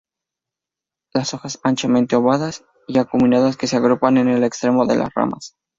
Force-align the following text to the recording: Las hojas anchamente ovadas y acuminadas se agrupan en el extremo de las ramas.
Las 1.13 1.35
hojas 1.35 1.59
anchamente 1.63 2.15
ovadas 2.15 2.65
y 2.87 2.97
acuminadas 2.97 3.55
se 3.61 3.75
agrupan 3.75 4.17
en 4.17 4.29
el 4.29 4.43
extremo 4.43 4.87
de 4.87 4.95
las 4.95 5.13
ramas. 5.13 5.55